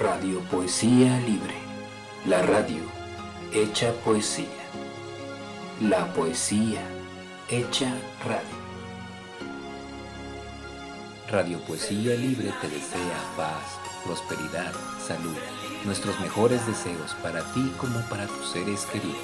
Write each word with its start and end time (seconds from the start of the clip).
Radio 0.00 0.40
Poesía 0.50 1.20
Libre, 1.20 1.54
la 2.26 2.42
radio 2.42 2.82
hecha 3.52 3.92
poesía, 4.04 4.48
la 5.80 6.12
poesía 6.12 6.80
hecha 7.48 7.94
radio. 8.26 8.58
Radio 11.30 11.60
Poesía 11.60 12.16
Libre 12.16 12.52
te 12.60 12.68
desea 12.68 13.20
paz, 13.36 13.78
prosperidad, 14.04 14.72
salud, 15.06 15.36
nuestros 15.84 16.18
mejores 16.18 16.66
deseos 16.66 17.14
para 17.22 17.42
ti 17.52 17.72
como 17.78 18.00
para 18.08 18.26
tus 18.26 18.50
seres 18.50 18.86
queridos 18.86 19.16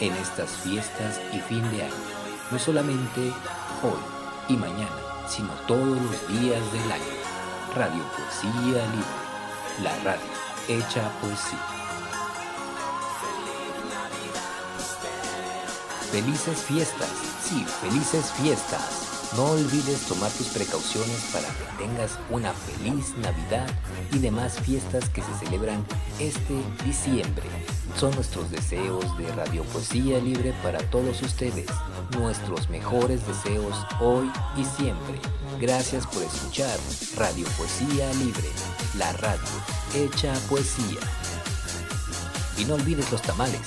en 0.00 0.14
estas 0.14 0.48
fiestas 0.50 1.20
y 1.34 1.40
fin 1.40 1.62
de 1.72 1.82
año, 1.82 1.94
no 2.50 2.58
solamente 2.58 3.20
hoy 3.82 4.00
y 4.48 4.56
mañana, 4.56 4.96
sino 5.28 5.52
todos 5.66 6.00
los 6.00 6.28
días 6.40 6.72
del 6.72 6.90
año. 6.90 7.20
Radio 7.76 8.02
Poesía 8.16 8.82
Libre 8.86 9.19
la 9.82 9.96
radio 10.04 10.20
hecha 10.68 11.10
poesía. 11.20 11.58
Felices 16.10 16.58
fiestas, 16.58 17.08
sí, 17.42 17.64
felices 17.80 18.32
fiestas. 18.32 19.19
No 19.36 19.44
olvides 19.44 20.00
tomar 20.08 20.30
tus 20.32 20.48
precauciones 20.48 21.20
para 21.32 21.46
que 21.46 21.84
tengas 21.84 22.18
una 22.30 22.52
feliz 22.52 23.16
Navidad 23.18 23.68
y 24.12 24.18
demás 24.18 24.58
fiestas 24.58 25.08
que 25.08 25.22
se 25.22 25.32
celebran 25.44 25.86
este 26.18 26.60
diciembre. 26.84 27.44
Son 27.96 28.12
nuestros 28.16 28.50
deseos 28.50 29.16
de 29.18 29.30
Radio 29.32 29.62
Poesía 29.64 30.18
Libre 30.18 30.52
para 30.64 30.78
todos 30.90 31.22
ustedes. 31.22 31.66
Nuestros 32.18 32.68
mejores 32.70 33.24
deseos 33.24 33.76
hoy 34.00 34.28
y 34.56 34.64
siempre. 34.64 35.20
Gracias 35.60 36.08
por 36.08 36.24
escuchar 36.24 36.76
Radio 37.16 37.46
Poesía 37.56 38.12
Libre, 38.14 38.48
la 38.98 39.12
radio 39.12 39.48
hecha 39.94 40.34
poesía. 40.48 41.00
Y 42.58 42.64
no 42.64 42.74
olvides 42.74 43.10
los 43.12 43.22
tamales. 43.22 43.60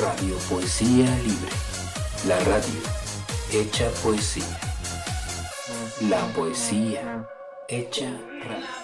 Radio 0.00 0.36
Poesía 0.50 1.06
Libre, 1.18 1.52
la 2.26 2.36
radio 2.40 2.80
hecha 3.52 3.88
poesía, 4.02 4.58
la 6.08 6.26
poesía 6.34 7.28
hecha 7.68 8.10
radio. 8.42 8.83